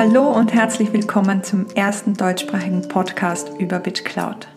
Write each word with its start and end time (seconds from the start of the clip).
Hallo 0.00 0.30
und 0.30 0.54
herzlich 0.54 0.94
willkommen 0.94 1.44
zum 1.44 1.66
ersten 1.74 2.14
deutschsprachigen 2.14 2.88
Podcast 2.88 3.50
über 3.58 3.80
BitCloud. 3.80 4.48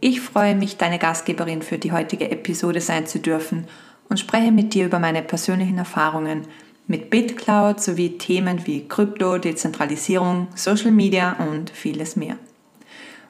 Ich 0.00 0.20
freue 0.20 0.54
mich, 0.54 0.76
deine 0.76 0.98
Gastgeberin 0.98 1.62
für 1.62 1.78
die 1.78 1.90
heutige 1.90 2.30
Episode 2.30 2.82
sein 2.82 3.06
zu 3.06 3.18
dürfen 3.18 3.66
und 4.10 4.20
spreche 4.20 4.52
mit 4.52 4.74
dir 4.74 4.84
über 4.84 4.98
meine 4.98 5.22
persönlichen 5.22 5.78
Erfahrungen 5.78 6.42
mit 6.86 7.08
BitCloud 7.08 7.80
sowie 7.80 8.18
Themen 8.18 8.66
wie 8.66 8.86
Krypto, 8.86 9.38
Dezentralisierung, 9.38 10.48
Social 10.54 10.90
Media 10.90 11.36
und 11.50 11.70
vieles 11.70 12.14
mehr. 12.14 12.36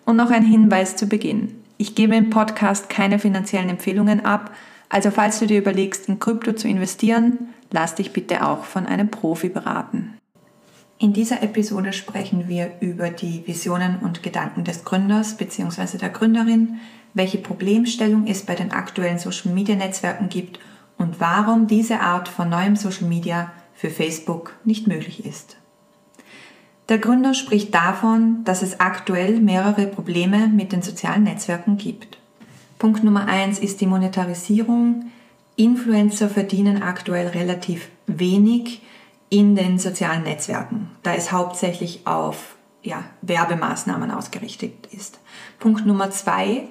Und 0.06 0.16
noch 0.16 0.32
ein 0.32 0.44
Hinweis 0.44 0.96
zu 0.96 1.06
Beginn. 1.06 1.62
Ich 1.78 1.94
gebe 1.94 2.16
im 2.16 2.30
Podcast 2.30 2.88
keine 2.88 3.20
finanziellen 3.20 3.68
Empfehlungen 3.68 4.24
ab, 4.24 4.50
also 4.88 5.12
falls 5.12 5.38
du 5.38 5.46
dir 5.46 5.58
überlegst, 5.58 6.08
in 6.08 6.18
Krypto 6.18 6.54
zu 6.54 6.66
investieren, 6.66 7.54
lass 7.70 7.94
dich 7.94 8.12
bitte 8.12 8.44
auch 8.44 8.64
von 8.64 8.86
einem 8.86 9.08
Profi 9.08 9.48
beraten. 9.50 10.15
In 10.98 11.12
dieser 11.12 11.42
Episode 11.42 11.92
sprechen 11.92 12.48
wir 12.48 12.72
über 12.80 13.10
die 13.10 13.46
Visionen 13.46 13.98
und 13.98 14.22
Gedanken 14.22 14.64
des 14.64 14.84
Gründers 14.84 15.36
bzw. 15.36 15.98
der 15.98 16.08
Gründerin, 16.08 16.80
welche 17.12 17.36
Problemstellung 17.36 18.26
es 18.26 18.42
bei 18.42 18.54
den 18.54 18.72
aktuellen 18.72 19.18
Social-Media-Netzwerken 19.18 20.30
gibt 20.30 20.58
und 20.96 21.20
warum 21.20 21.66
diese 21.66 22.00
Art 22.00 22.28
von 22.28 22.48
neuem 22.48 22.76
Social 22.76 23.08
Media 23.08 23.52
für 23.74 23.90
Facebook 23.90 24.54
nicht 24.64 24.86
möglich 24.86 25.26
ist. 25.26 25.58
Der 26.88 26.96
Gründer 26.98 27.34
spricht 27.34 27.74
davon, 27.74 28.42
dass 28.44 28.62
es 28.62 28.80
aktuell 28.80 29.40
mehrere 29.40 29.86
Probleme 29.86 30.48
mit 30.48 30.72
den 30.72 30.80
sozialen 30.80 31.24
Netzwerken 31.24 31.76
gibt. 31.76 32.16
Punkt 32.78 33.04
Nummer 33.04 33.26
eins 33.26 33.58
ist 33.58 33.82
die 33.82 33.86
Monetarisierung. 33.86 35.10
Influencer 35.56 36.30
verdienen 36.30 36.82
aktuell 36.82 37.28
relativ 37.28 37.88
wenig 38.06 38.80
in 39.28 39.56
den 39.56 39.78
sozialen 39.78 40.22
Netzwerken, 40.22 40.90
da 41.02 41.14
es 41.14 41.32
hauptsächlich 41.32 42.06
auf 42.06 42.56
ja, 42.82 43.04
Werbemaßnahmen 43.22 44.10
ausgerichtet 44.10 44.86
ist. 44.92 45.18
Punkt 45.58 45.84
Nummer 45.84 46.10
zwei, 46.10 46.68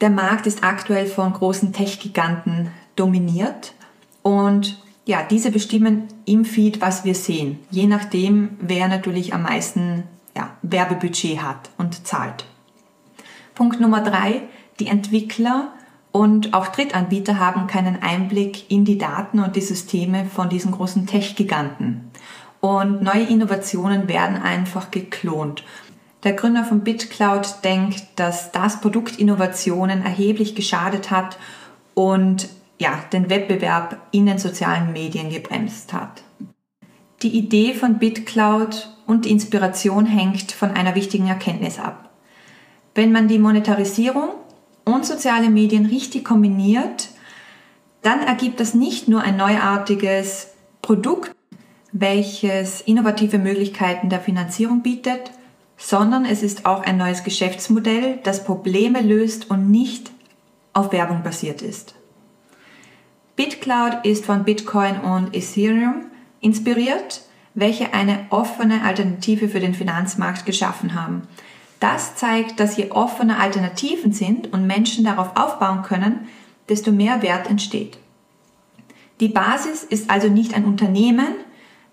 der 0.00 0.10
Markt 0.10 0.46
ist 0.46 0.62
aktuell 0.62 1.06
von 1.06 1.32
großen 1.32 1.72
Tech-Giganten 1.72 2.70
dominiert 2.94 3.74
und 4.22 4.82
ja, 5.06 5.22
diese 5.22 5.50
bestimmen 5.50 6.08
im 6.26 6.44
Feed, 6.44 6.82
was 6.82 7.04
wir 7.04 7.14
sehen, 7.14 7.58
je 7.70 7.86
nachdem, 7.86 8.58
wer 8.60 8.88
natürlich 8.88 9.32
am 9.32 9.42
meisten 9.42 10.04
ja, 10.36 10.50
Werbebudget 10.60 11.42
hat 11.42 11.70
und 11.78 12.06
zahlt. 12.06 12.44
Punkt 13.54 13.80
Nummer 13.80 14.02
drei, 14.02 14.42
die 14.78 14.86
Entwickler 14.86 15.72
und 16.18 16.52
auch 16.52 16.66
Drittanbieter 16.66 17.38
haben 17.38 17.68
keinen 17.68 18.02
Einblick 18.02 18.72
in 18.72 18.84
die 18.84 18.98
Daten 18.98 19.38
und 19.38 19.54
die 19.54 19.60
Systeme 19.60 20.24
von 20.24 20.48
diesen 20.48 20.72
großen 20.72 21.06
Tech-Giganten. 21.06 22.10
Und 22.58 23.02
neue 23.02 23.22
Innovationen 23.22 24.08
werden 24.08 24.36
einfach 24.36 24.90
geklont. 24.90 25.62
Der 26.24 26.32
Gründer 26.32 26.64
von 26.64 26.80
BitCloud 26.80 27.62
denkt, 27.62 28.02
dass 28.16 28.50
das 28.50 28.80
Produktinnovationen 28.80 30.02
erheblich 30.02 30.56
geschadet 30.56 31.12
hat 31.12 31.38
und 31.94 32.48
ja, 32.80 32.98
den 33.12 33.30
Wettbewerb 33.30 33.98
in 34.10 34.26
den 34.26 34.38
sozialen 34.38 34.92
Medien 34.92 35.30
gebremst 35.30 35.92
hat. 35.92 36.24
Die 37.22 37.38
Idee 37.38 37.74
von 37.74 38.00
BitCloud 38.00 38.92
und 39.06 39.24
die 39.24 39.30
Inspiration 39.30 40.04
hängt 40.04 40.50
von 40.50 40.72
einer 40.72 40.96
wichtigen 40.96 41.28
Erkenntnis 41.28 41.78
ab. 41.78 42.10
Wenn 42.96 43.12
man 43.12 43.28
die 43.28 43.38
Monetarisierung 43.38 44.30
und 44.94 45.06
soziale 45.06 45.50
Medien 45.50 45.86
richtig 45.86 46.24
kombiniert, 46.24 47.08
dann 48.02 48.20
ergibt 48.20 48.60
das 48.60 48.74
nicht 48.74 49.08
nur 49.08 49.22
ein 49.22 49.36
neuartiges 49.36 50.48
Produkt, 50.82 51.34
welches 51.92 52.80
innovative 52.80 53.38
Möglichkeiten 53.38 54.08
der 54.08 54.20
Finanzierung 54.20 54.82
bietet, 54.82 55.32
sondern 55.76 56.24
es 56.24 56.42
ist 56.42 56.66
auch 56.66 56.82
ein 56.82 56.96
neues 56.96 57.24
Geschäftsmodell, 57.24 58.18
das 58.22 58.44
Probleme 58.44 59.00
löst 59.00 59.50
und 59.50 59.70
nicht 59.70 60.10
auf 60.72 60.92
Werbung 60.92 61.22
basiert 61.22 61.62
ist. 61.62 61.94
BitCloud 63.36 64.04
ist 64.04 64.24
von 64.24 64.44
Bitcoin 64.44 65.00
und 65.00 65.34
Ethereum 65.34 66.06
inspiriert, 66.40 67.22
welche 67.54 67.94
eine 67.94 68.26
offene 68.30 68.82
Alternative 68.82 69.48
für 69.48 69.60
den 69.60 69.74
Finanzmarkt 69.74 70.46
geschaffen 70.46 70.94
haben. 70.94 71.22
Das 71.80 72.16
zeigt, 72.16 72.58
dass 72.58 72.76
je 72.76 72.90
offener 72.90 73.38
Alternativen 73.38 74.12
sind 74.12 74.52
und 74.52 74.66
Menschen 74.66 75.04
darauf 75.04 75.36
aufbauen 75.36 75.82
können, 75.82 76.28
desto 76.68 76.90
mehr 76.92 77.22
Wert 77.22 77.48
entsteht. 77.48 77.98
Die 79.20 79.28
Basis 79.28 79.84
ist 79.84 80.10
also 80.10 80.28
nicht 80.28 80.54
ein 80.54 80.64
Unternehmen, 80.64 81.34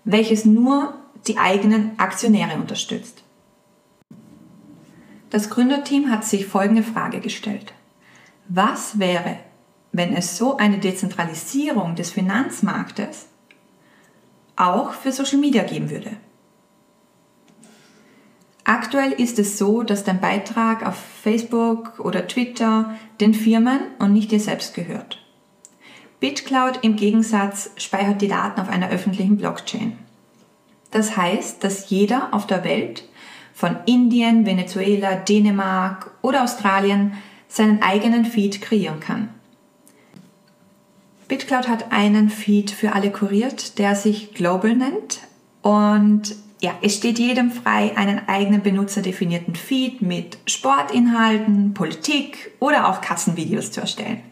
welches 0.04 0.44
nur 0.44 0.94
die 1.26 1.38
eigenen 1.38 1.98
Aktionäre 1.98 2.56
unterstützt. 2.56 3.22
Das 5.30 5.50
Gründerteam 5.50 6.10
hat 6.10 6.24
sich 6.24 6.46
folgende 6.46 6.84
Frage 6.84 7.20
gestellt. 7.20 7.72
Was 8.48 8.98
wäre, 9.00 9.38
wenn 9.90 10.14
es 10.14 10.36
so 10.36 10.56
eine 10.56 10.78
Dezentralisierung 10.78 11.96
des 11.96 12.10
Finanzmarktes 12.10 13.26
auch 14.54 14.92
für 14.92 15.10
Social 15.10 15.38
Media 15.38 15.64
geben 15.64 15.90
würde? 15.90 16.12
Aktuell 18.68 19.12
ist 19.12 19.38
es 19.38 19.58
so, 19.58 19.84
dass 19.84 20.02
dein 20.02 20.20
Beitrag 20.20 20.84
auf 20.84 20.96
Facebook 20.96 22.00
oder 22.00 22.26
Twitter 22.26 22.96
den 23.20 23.32
Firmen 23.32 23.78
und 24.00 24.12
nicht 24.12 24.32
dir 24.32 24.40
selbst 24.40 24.74
gehört. 24.74 25.24
BitCloud 26.18 26.80
im 26.82 26.96
Gegensatz 26.96 27.70
speichert 27.76 28.20
die 28.20 28.26
Daten 28.26 28.60
auf 28.60 28.68
einer 28.68 28.88
öffentlichen 28.88 29.36
Blockchain. 29.36 29.96
Das 30.90 31.16
heißt, 31.16 31.62
dass 31.62 31.90
jeder 31.90 32.34
auf 32.34 32.48
der 32.48 32.64
Welt 32.64 33.04
von 33.54 33.76
Indien, 33.86 34.46
Venezuela, 34.46 35.14
Dänemark 35.14 36.10
oder 36.20 36.42
Australien 36.42 37.12
seinen 37.46 37.84
eigenen 37.84 38.24
Feed 38.24 38.60
kreieren 38.62 38.98
kann. 38.98 39.28
BitCloud 41.28 41.68
hat 41.68 41.92
einen 41.92 42.30
Feed 42.30 42.72
für 42.72 42.94
alle 42.94 43.12
kuriert, 43.12 43.78
der 43.78 43.94
sich 43.94 44.34
Global 44.34 44.74
nennt 44.74 45.20
und 45.62 46.34
ja, 46.60 46.72
es 46.82 46.96
steht 46.96 47.18
jedem 47.18 47.50
frei, 47.50 47.92
einen 47.96 48.28
eigenen 48.28 48.62
benutzerdefinierten 48.62 49.54
Feed 49.54 50.00
mit 50.00 50.38
Sportinhalten, 50.46 51.74
Politik 51.74 52.52
oder 52.60 52.88
auch 52.88 53.00
Katzenvideos 53.00 53.72
zu 53.72 53.80
erstellen. 53.80 54.22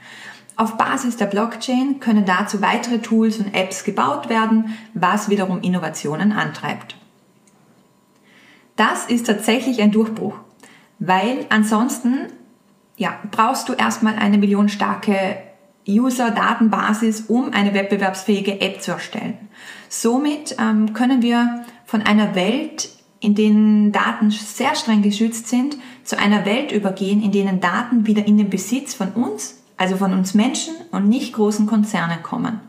Auf 0.57 0.77
Basis 0.77 1.17
der 1.17 1.27
Blockchain 1.27 2.01
können 2.01 2.25
dazu 2.25 2.63
weitere 2.63 2.99
Tools 2.99 3.39
und 3.39 3.55
Apps 3.55 3.85
gebaut 3.85 4.29
werden, 4.29 4.77
was 4.95 5.29
wiederum 5.29 5.61
Innovationen 5.61 6.33
antreibt. 6.33 6.97
Das 8.77 9.07
ist 9.07 9.27
tatsächlich 9.27 9.83
ein 9.83 9.91
Durchbruch, 9.91 10.39
weil 10.99 11.47
ansonsten 11.51 12.29
ja, 12.97 13.19
brauchst 13.31 13.69
du 13.69 13.73
erstmal 13.73 14.15
eine 14.15 14.39
millionstarke 14.39 15.39
User-Datenbasis, 15.89 17.23
um 17.29 17.53
eine 17.53 17.75
wettbewerbsfähige 17.75 18.61
App 18.61 18.81
zu 18.81 18.93
erstellen. 18.93 19.37
Somit 19.89 20.57
ähm, 20.59 20.93
können 20.95 21.21
wir 21.21 21.65
von 21.87 22.03
einer 22.03 22.35
Welt, 22.35 22.91
in 23.21 23.35
denen 23.35 23.93
Daten 23.93 24.31
sehr 24.31 24.75
streng 24.75 25.03
geschützt 25.03 25.49
sind, 25.49 25.77
zu 26.03 26.19
einer 26.19 26.45
Welt 26.45 26.73
übergehen, 26.73 27.23
in 27.23 27.33
denen 27.33 27.61
Daten 27.61 28.07
wieder 28.07 28.27
in 28.27 28.37
den 28.37 28.51
Besitz 28.51 28.95
von 28.95 29.13
uns, 29.13 29.63
also 29.77 29.97
von 29.97 30.13
uns 30.13 30.35
Menschen 30.35 30.75
und 30.91 31.09
nicht 31.09 31.33
großen 31.33 31.67
Konzernen 31.67 32.23
kommen. 32.23 32.61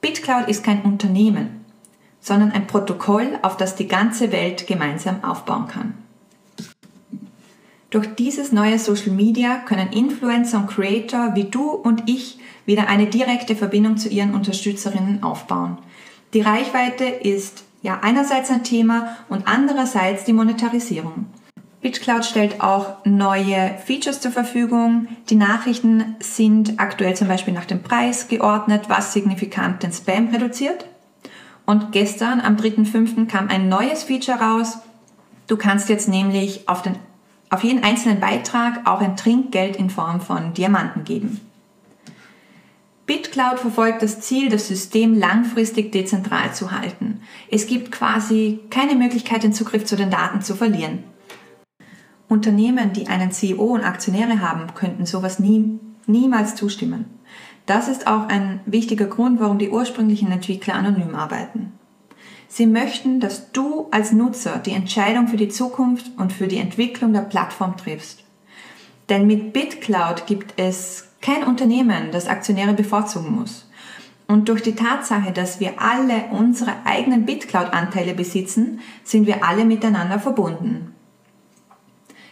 BitCloud 0.00 0.48
ist 0.48 0.62
kein 0.62 0.82
Unternehmen, 0.82 1.64
sondern 2.20 2.52
ein 2.52 2.66
Protokoll, 2.66 3.38
auf 3.42 3.56
das 3.56 3.76
die 3.76 3.88
ganze 3.88 4.32
Welt 4.32 4.66
gemeinsam 4.66 5.24
aufbauen 5.24 5.66
kann. 5.68 5.94
Durch 7.90 8.14
dieses 8.16 8.50
neue 8.50 8.78
Social 8.78 9.12
Media 9.12 9.58
können 9.58 9.92
Influencer 9.92 10.58
und 10.58 10.66
Creator 10.66 11.36
wie 11.36 11.44
du 11.44 11.70
und 11.70 12.08
ich 12.08 12.38
wieder 12.66 12.88
eine 12.88 13.06
direkte 13.06 13.54
Verbindung 13.54 13.98
zu 13.98 14.08
ihren 14.08 14.34
Unterstützerinnen 14.34 15.22
aufbauen. 15.22 15.78
Die 16.32 16.40
Reichweite 16.40 17.04
ist 17.04 17.62
ja 17.84 18.00
einerseits 18.02 18.50
ein 18.50 18.64
Thema 18.64 19.16
und 19.28 19.46
andererseits 19.46 20.24
die 20.24 20.32
Monetarisierung. 20.32 21.26
BitCloud 21.82 22.24
stellt 22.24 22.62
auch 22.62 23.04
neue 23.04 23.76
Features 23.84 24.22
zur 24.22 24.32
Verfügung. 24.32 25.06
Die 25.28 25.34
Nachrichten 25.34 26.16
sind 26.18 26.80
aktuell 26.80 27.14
zum 27.14 27.28
Beispiel 27.28 27.52
nach 27.52 27.66
dem 27.66 27.82
Preis 27.82 28.28
geordnet, 28.28 28.88
was 28.88 29.12
signifikant 29.12 29.82
den 29.82 29.92
Spam 29.92 30.28
reduziert. 30.28 30.86
Und 31.66 31.92
gestern, 31.92 32.40
am 32.40 32.56
3.5., 32.56 33.26
kam 33.26 33.48
ein 33.48 33.68
neues 33.68 34.04
Feature 34.04 34.40
raus. 34.40 34.78
Du 35.46 35.58
kannst 35.58 35.90
jetzt 35.90 36.08
nämlich 36.08 36.70
auf, 36.70 36.80
den, 36.80 36.96
auf 37.50 37.64
jeden 37.64 37.84
einzelnen 37.84 38.18
Beitrag 38.18 38.86
auch 38.86 39.02
ein 39.02 39.18
Trinkgeld 39.18 39.76
in 39.76 39.90
Form 39.90 40.22
von 40.22 40.54
Diamanten 40.54 41.04
geben. 41.04 41.42
BitCloud 43.06 43.60
verfolgt 43.60 44.02
das 44.02 44.20
Ziel, 44.20 44.48
das 44.48 44.68
System 44.68 45.18
langfristig 45.18 45.92
dezentral 45.92 46.54
zu 46.54 46.72
halten. 46.72 47.20
Es 47.50 47.66
gibt 47.66 47.92
quasi 47.92 48.60
keine 48.70 48.94
Möglichkeit, 48.94 49.42
den 49.42 49.52
Zugriff 49.52 49.84
zu 49.84 49.96
den 49.96 50.10
Daten 50.10 50.40
zu 50.40 50.54
verlieren. 50.54 51.04
Unternehmen, 52.28 52.94
die 52.94 53.06
einen 53.08 53.30
CEO 53.30 53.74
und 53.74 53.84
Aktionäre 53.84 54.40
haben, 54.40 54.72
könnten 54.74 55.04
sowas 55.04 55.38
nie, 55.38 55.78
niemals 56.06 56.54
zustimmen. 56.54 57.04
Das 57.66 57.88
ist 57.88 58.06
auch 58.06 58.28
ein 58.28 58.60
wichtiger 58.64 59.06
Grund, 59.06 59.38
warum 59.38 59.58
die 59.58 59.70
ursprünglichen 59.70 60.32
Entwickler 60.32 60.74
anonym 60.74 61.14
arbeiten. 61.14 61.72
Sie 62.48 62.66
möchten, 62.66 63.20
dass 63.20 63.52
du 63.52 63.88
als 63.90 64.12
Nutzer 64.12 64.58
die 64.58 64.72
Entscheidung 64.72 65.28
für 65.28 65.36
die 65.36 65.48
Zukunft 65.48 66.10
und 66.16 66.32
für 66.32 66.46
die 66.46 66.58
Entwicklung 66.58 67.12
der 67.12 67.22
Plattform 67.22 67.76
triffst. 67.76 68.24
Denn 69.08 69.26
mit 69.26 69.52
BitCloud 69.52 70.26
gibt 70.26 70.54
es 70.56 71.08
kein 71.24 71.44
Unternehmen, 71.44 72.10
das 72.12 72.28
Aktionäre 72.28 72.74
bevorzugen 72.74 73.34
muss. 73.34 73.66
Und 74.26 74.48
durch 74.48 74.62
die 74.62 74.74
Tatsache, 74.74 75.32
dass 75.32 75.58
wir 75.58 75.80
alle 75.80 76.24
unsere 76.30 76.72
eigenen 76.84 77.24
BitCloud-Anteile 77.24 78.14
besitzen, 78.14 78.80
sind 79.04 79.26
wir 79.26 79.44
alle 79.44 79.64
miteinander 79.64 80.18
verbunden. 80.18 80.94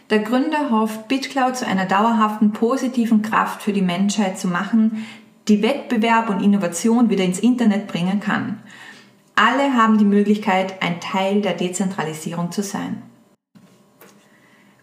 Der 0.09 0.19
Gründer 0.19 0.69
hofft, 0.69 1.07
BitCloud 1.07 1.55
zu 1.55 1.65
einer 1.65 1.85
dauerhaften 1.85 2.51
positiven 2.51 3.23
Kraft 3.23 3.63
für 3.63 3.73
die 3.73 3.81
Menschheit 3.81 4.37
zu 4.37 4.47
machen, 4.47 5.05
die 5.47 5.63
Wettbewerb 5.63 6.29
und 6.29 6.43
Innovation 6.43 7.09
wieder 7.09 7.23
ins 7.23 7.39
Internet 7.39 7.87
bringen 7.87 8.19
kann. 8.19 8.59
Alle 9.35 9.73
haben 9.73 9.97
die 9.97 10.05
Möglichkeit, 10.05 10.83
ein 10.83 10.99
Teil 10.99 11.41
der 11.41 11.53
Dezentralisierung 11.53 12.51
zu 12.51 12.61
sein. 12.61 13.01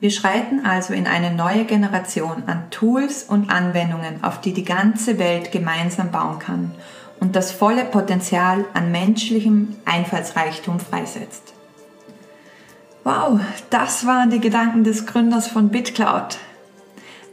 Wir 0.00 0.10
schreiten 0.10 0.64
also 0.64 0.94
in 0.94 1.06
eine 1.06 1.30
neue 1.30 1.66
Generation 1.66 2.44
an 2.46 2.70
Tools 2.70 3.22
und 3.22 3.50
Anwendungen, 3.50 4.24
auf 4.24 4.40
die 4.40 4.54
die 4.54 4.64
ganze 4.64 5.18
Welt 5.18 5.52
gemeinsam 5.52 6.10
bauen 6.10 6.38
kann 6.38 6.72
und 7.20 7.36
das 7.36 7.52
volle 7.52 7.84
Potenzial 7.84 8.64
an 8.72 8.90
menschlichem 8.90 9.76
Einfallsreichtum 9.84 10.80
freisetzt. 10.80 11.52
Wow, 13.04 13.40
das 13.68 14.06
waren 14.06 14.30
die 14.30 14.40
Gedanken 14.40 14.84
des 14.84 15.04
Gründers 15.04 15.48
von 15.48 15.68
BitCloud. 15.68 16.38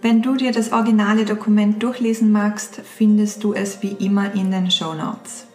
Wenn 0.01 0.21
du 0.21 0.35
dir 0.35 0.51
das 0.51 0.73
originale 0.73 1.23
Dokument 1.23 1.81
durchlesen 1.81 2.33
magst, 2.33 2.81
findest 2.97 3.45
du 3.45 3.53
es 3.53 3.81
wie 3.81 3.93
immer 3.93 4.33
in 4.33 4.51
den 4.51 4.69
Show 4.71 4.93
Notes. 4.93 5.47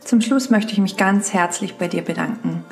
Zum 0.00 0.20
Schluss 0.20 0.50
möchte 0.50 0.72
ich 0.72 0.78
mich 0.78 0.96
ganz 0.96 1.32
herzlich 1.32 1.76
bei 1.76 1.86
dir 1.86 2.02
bedanken. 2.02 2.64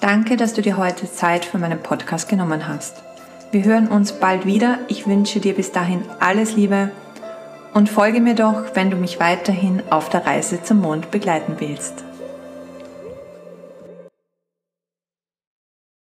Danke, 0.00 0.36
dass 0.36 0.54
du 0.54 0.62
dir 0.62 0.76
heute 0.76 1.10
Zeit 1.10 1.44
für 1.44 1.58
meinen 1.58 1.80
Podcast 1.80 2.28
genommen 2.28 2.66
hast. 2.66 3.02
Wir 3.52 3.64
hören 3.64 3.88
uns 3.88 4.12
bald 4.12 4.46
wieder. 4.46 4.78
Ich 4.88 5.06
wünsche 5.06 5.38
dir 5.38 5.54
bis 5.54 5.72
dahin 5.72 6.04
alles 6.20 6.56
Liebe 6.56 6.90
und 7.74 7.90
folge 7.90 8.22
mir 8.22 8.34
doch, 8.34 8.64
wenn 8.72 8.90
du 8.90 8.96
mich 8.96 9.20
weiterhin 9.20 9.82
auf 9.90 10.08
der 10.08 10.24
Reise 10.24 10.62
zum 10.62 10.80
Mond 10.80 11.10
begleiten 11.10 11.56
willst. 11.58 12.02